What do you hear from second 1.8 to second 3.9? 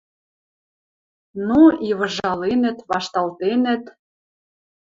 и выжаленӹт, вашталтенӹт...